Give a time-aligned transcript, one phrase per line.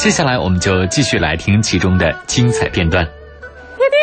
[0.00, 3.04] 接下来我们就继续来听其中的精彩片段。
[3.04, 3.98] 爹爹，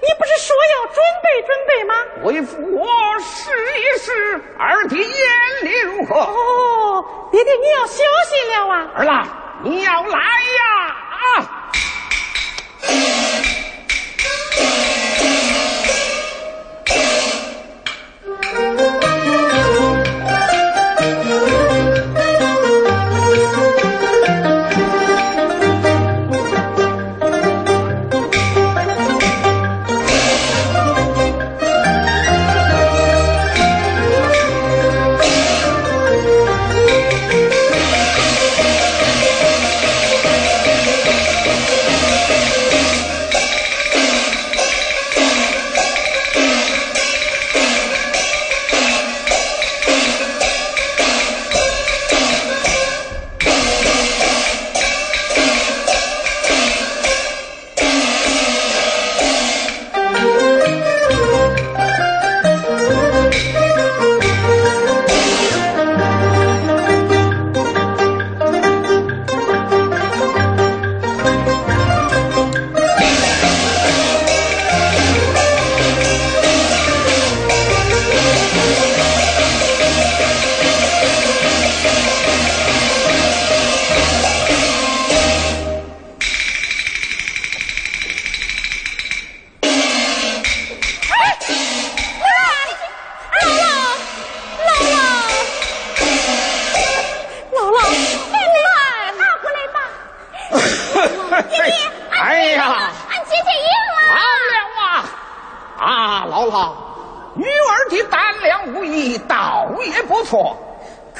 [0.00, 1.94] 你不是说要准备准备吗？
[2.22, 2.88] 为父我
[3.20, 6.14] 试一试，二弟眼力如何？
[6.14, 8.88] 哦，爹爹你要小心了啊！
[8.96, 9.28] 儿郎，
[9.62, 10.62] 你要来呀！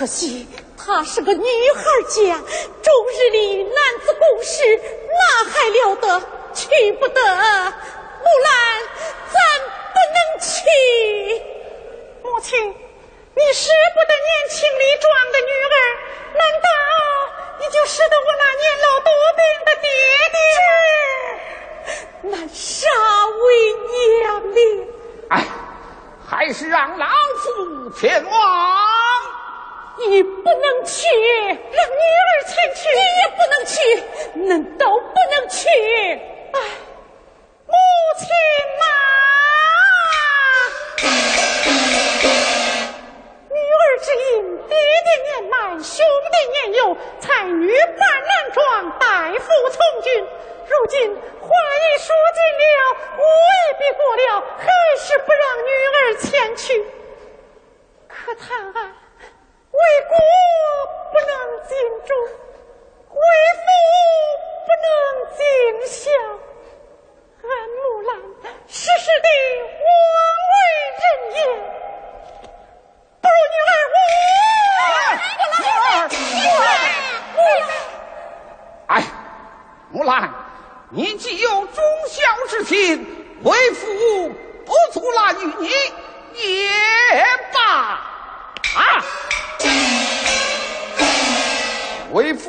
[0.00, 0.48] 可惜
[0.78, 2.40] 她是个女孩家，
[2.82, 6.22] 终日里与男子共事，哪还了得？
[6.54, 7.20] 去不得。
[7.20, 8.80] 木兰，
[9.28, 9.38] 咱
[9.92, 10.56] 不能去。
[12.22, 15.76] 母亲，你舍不得年轻力壮的女儿，
[16.32, 16.66] 难道
[17.58, 19.86] 你就舍得我那年老多病的爹
[22.24, 22.40] 爹？
[22.40, 22.88] 那杀
[23.44, 23.44] 为
[24.16, 24.56] 娘的！
[25.28, 25.44] 哎，
[26.26, 27.06] 还是让老
[27.36, 28.30] 夫前往。
[30.08, 32.88] 你不能去，让女儿参去。
[32.96, 33.74] 你也不能去，
[34.48, 35.68] 难道不能去。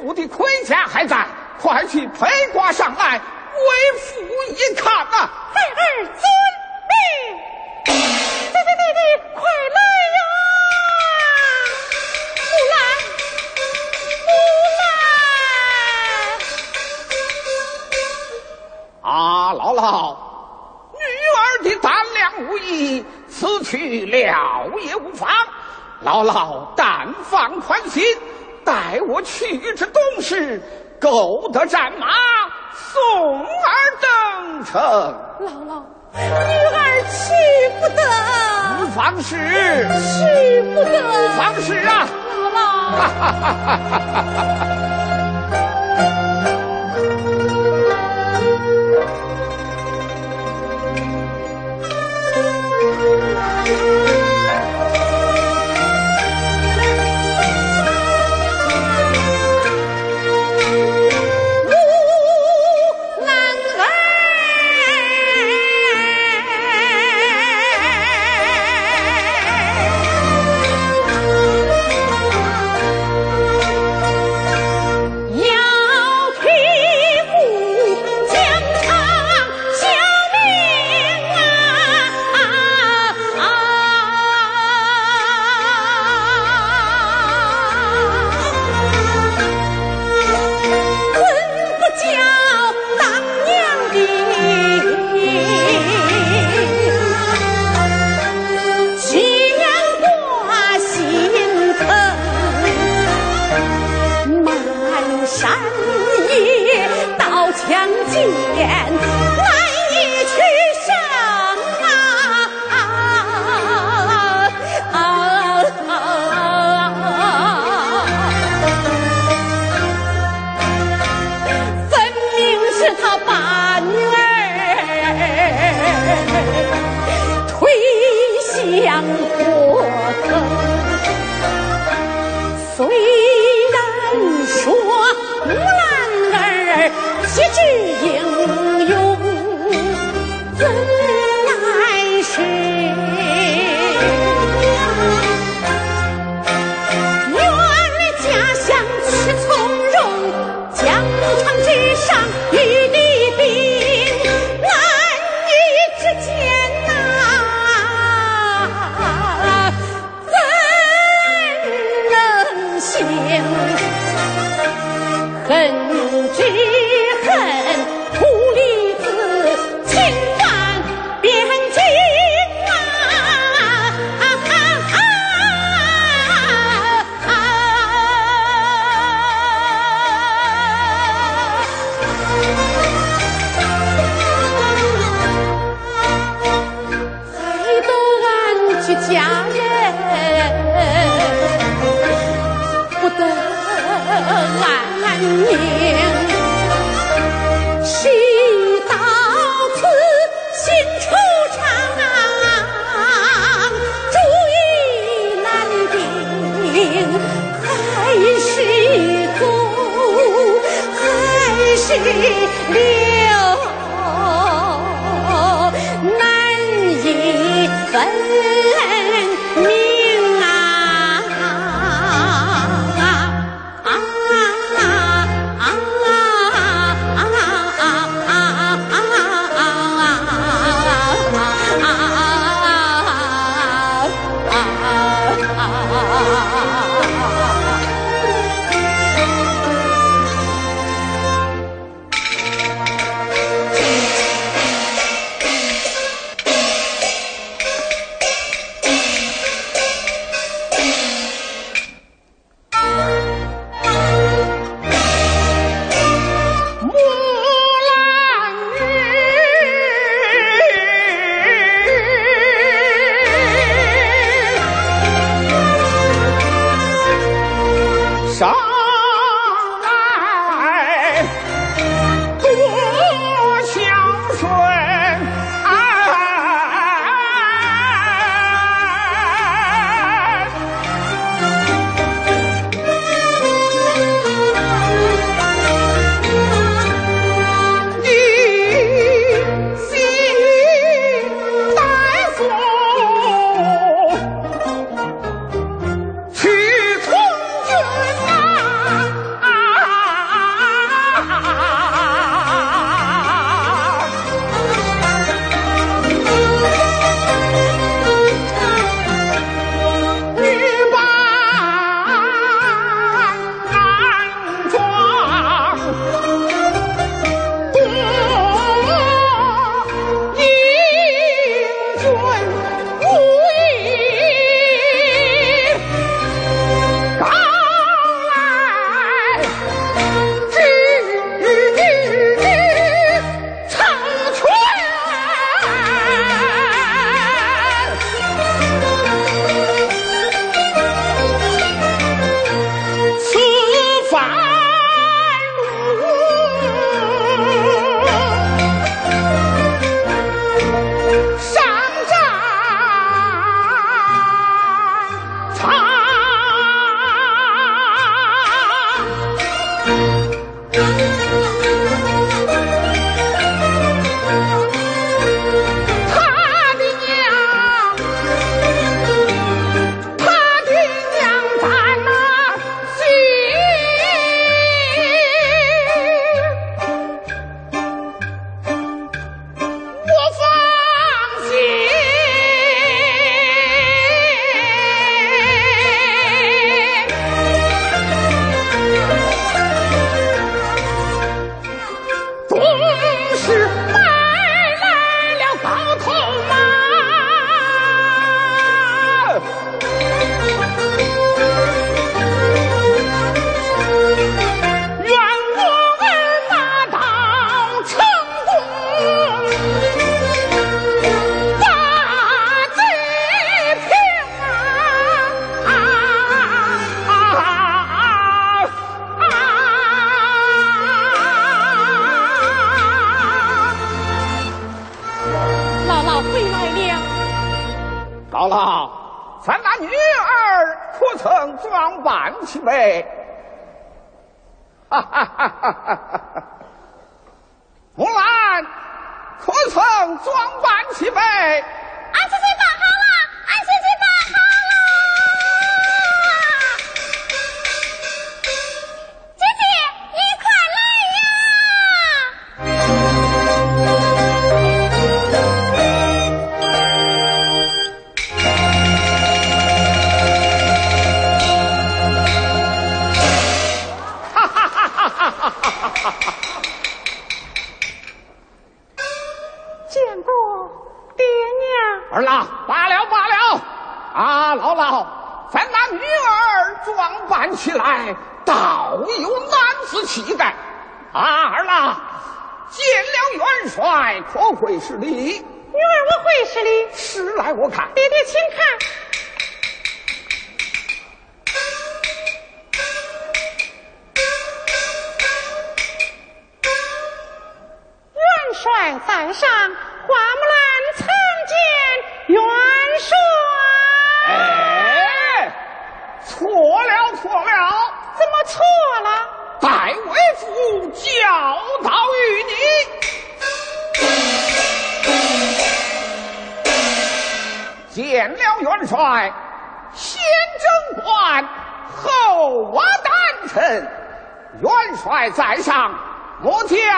[0.00, 1.26] 父的盔甲还在，
[1.60, 2.24] 快去披
[2.54, 3.22] 挂上来，为
[3.98, 6.22] 父一看啊、孩儿遵
[6.88, 6.94] 命。
[7.84, 9.00] 爹爹爹爹，
[9.34, 9.42] 快
[9.74, 9.78] 来
[10.16, 10.18] 呀！
[12.48, 12.80] 木兰，
[14.24, 14.32] 木
[19.02, 19.12] 兰。
[19.12, 19.14] 啊，
[19.52, 20.16] 姥姥，
[20.94, 21.04] 女
[21.36, 24.16] 儿的胆量无疑，此去了
[24.80, 25.28] 也无妨。
[26.02, 28.02] 姥姥但放宽心，
[28.64, 30.60] 待我去之东市，
[31.00, 32.08] 购得战马，
[32.74, 33.46] 送儿
[34.00, 34.80] 登城。
[35.40, 35.82] 姥姥，
[36.12, 36.78] 女儿
[37.08, 37.32] 去
[37.80, 38.02] 不得，
[38.80, 40.88] 无妨事，去不得。
[41.08, 42.08] 无妨事啊！
[42.28, 42.58] 姥姥，
[44.96, 44.99] 木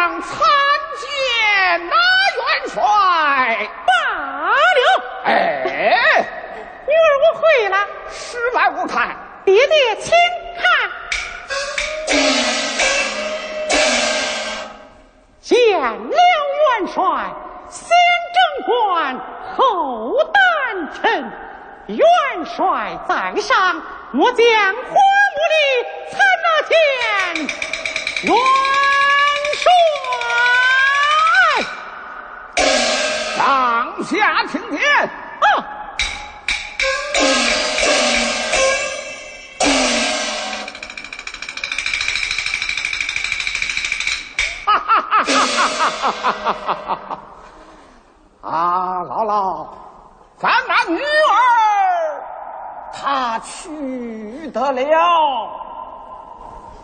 [0.00, 0.59] 苍苍
[34.70, 34.78] 你。
[48.42, 49.66] 啊，姥姥，
[50.38, 52.22] 咱那女儿
[52.92, 55.50] 她去得了？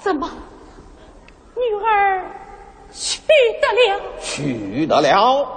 [0.00, 0.28] 怎么，
[1.54, 2.24] 女儿
[2.92, 3.20] 去
[3.60, 4.00] 得了？
[4.20, 5.53] 去得了。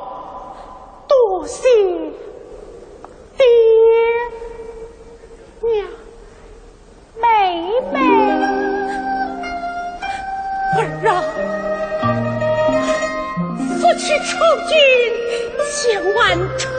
[13.98, 14.78] 去从军，
[15.72, 16.70] 千万处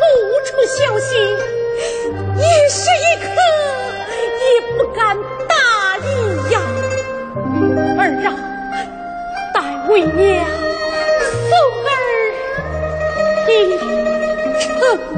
[0.45, 1.11] 处小心，
[2.37, 3.27] 一时一刻
[4.45, 4.47] 也
[4.77, 5.53] 不敢大
[5.99, 5.99] 意
[6.53, 6.57] 呀。
[7.99, 8.29] 儿啊，
[9.53, 9.57] 待
[9.89, 10.17] 为娘
[11.49, 11.53] 送
[11.85, 11.91] 儿
[13.47, 13.49] 平
[14.61, 15.18] 城。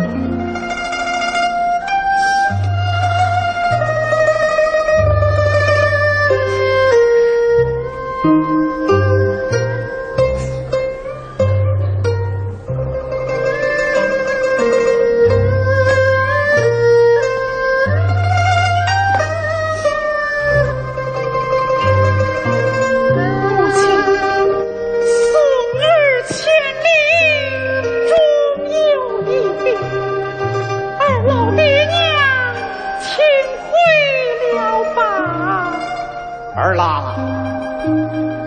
[36.81, 37.15] 啊，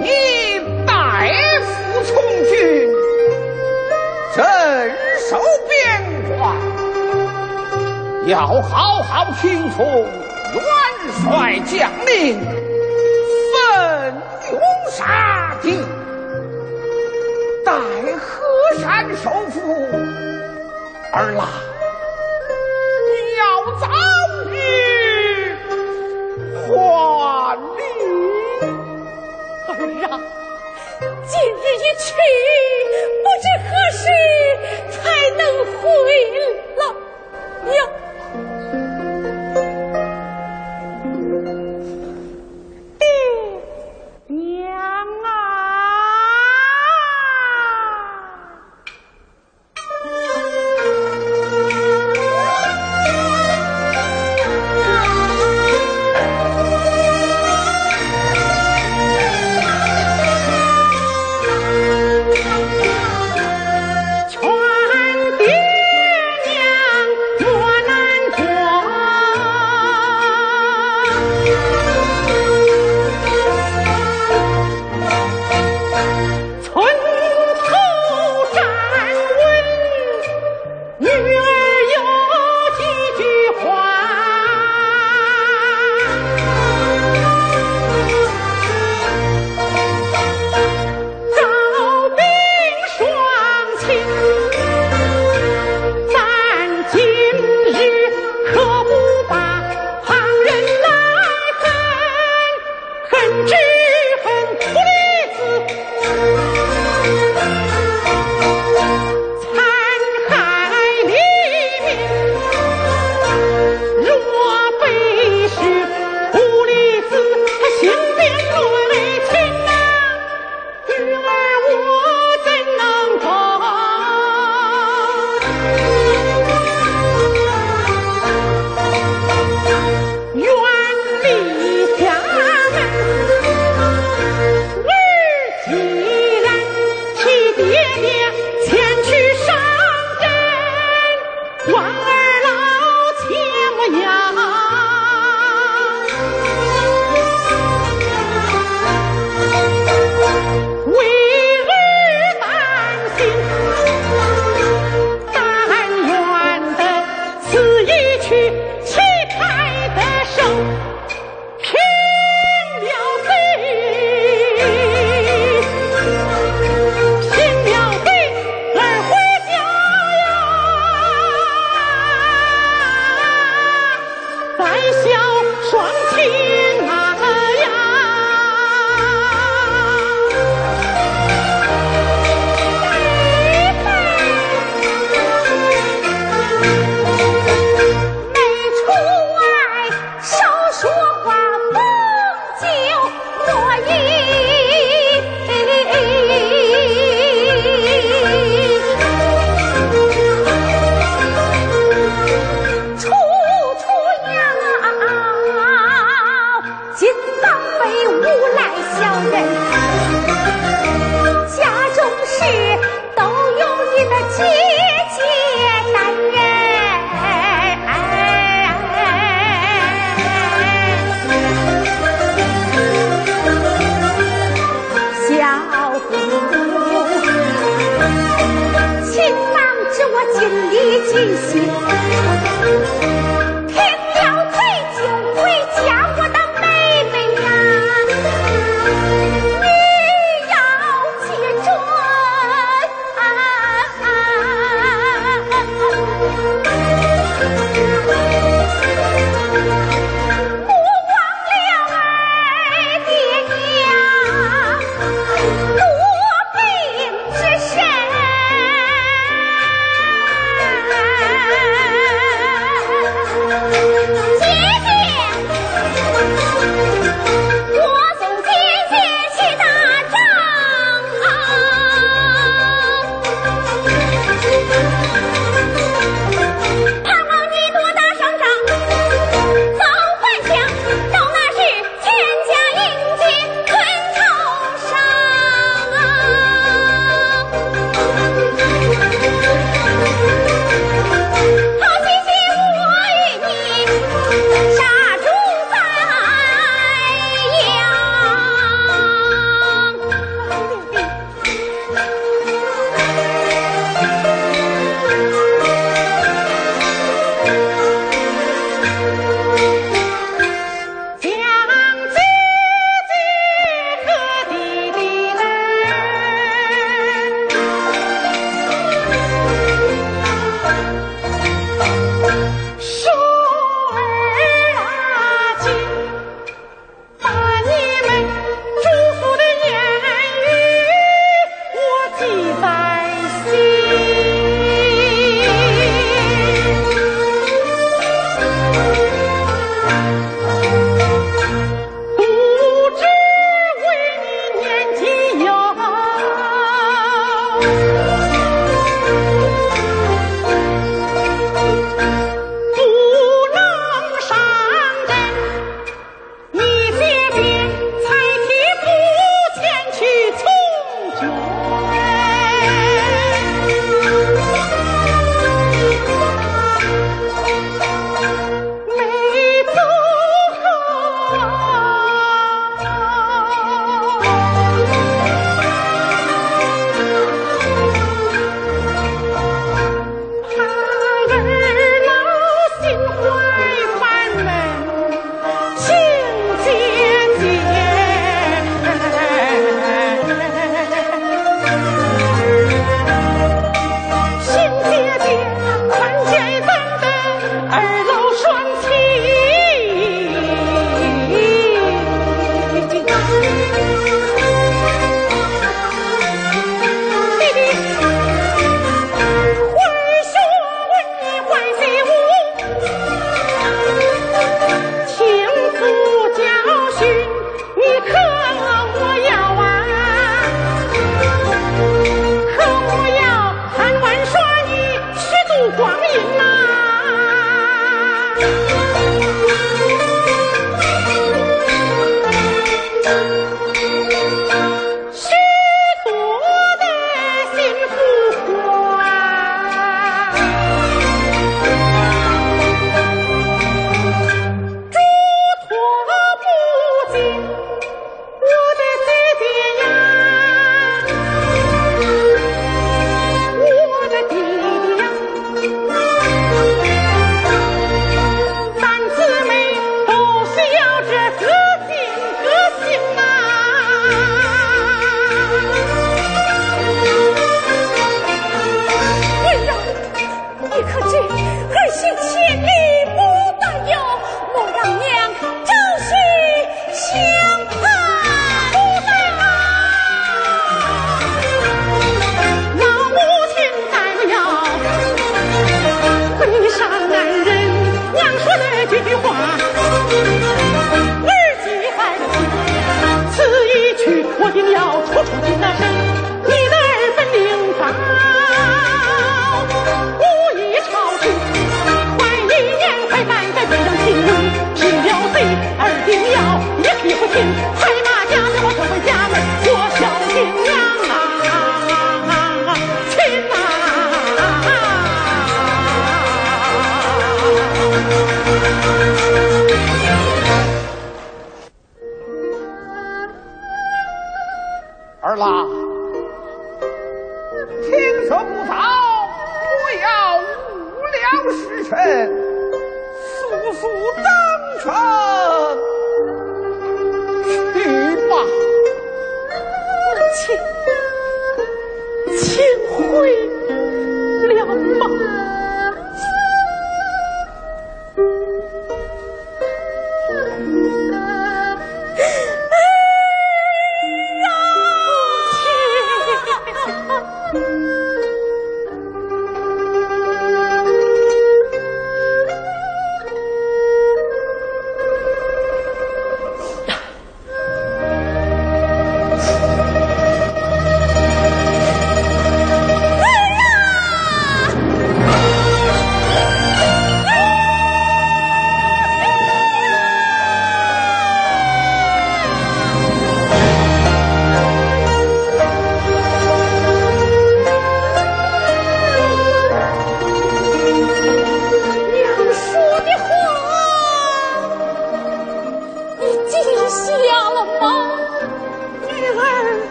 [0.00, 0.08] 你
[0.84, 1.30] 代
[1.62, 2.90] 父从军
[4.34, 4.44] 镇
[5.30, 6.56] 守边关，
[8.26, 10.60] 要好好听从元
[11.22, 12.40] 帅将令，
[13.52, 14.14] 奋
[14.50, 15.78] 勇杀敌，
[17.64, 17.70] 待
[18.18, 18.42] 河
[18.80, 19.56] 山首富。
[21.12, 21.46] 儿啊，
[23.06, 23.42] 你要
[23.78, 23.86] 走。
[31.86, 32.12] 一去
[33.22, 34.04] 不知何时
[34.90, 34.96] 才
[35.36, 35.42] 能
[35.80, 36.65] 回来。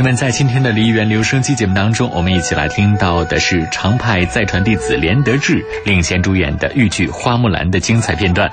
[0.00, 8.50] 友们，在今天的梨园留声机节目当中，我们一起来听到的是常派再传弟子连德志领衔主演的豫剧《花木兰》的精彩片段。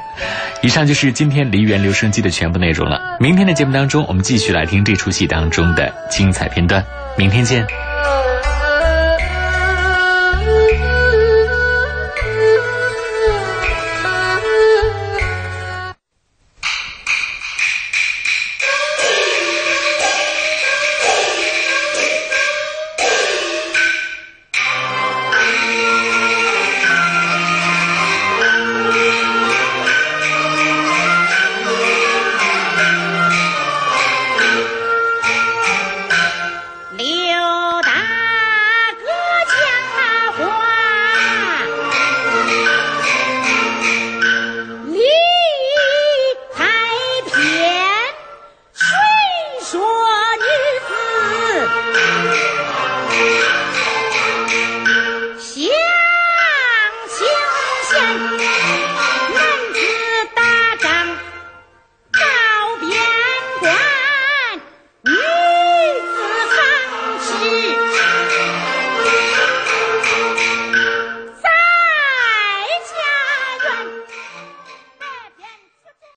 [0.62, 3.00] 以上就是今天梨园留声机的全部内容了。
[3.22, 6.84] 明天的节目当中，我们继续来听这出戏当中的精彩片段。
[7.18, 7.66] 明天见。